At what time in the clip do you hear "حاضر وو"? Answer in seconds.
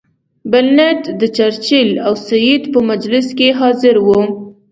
3.59-4.21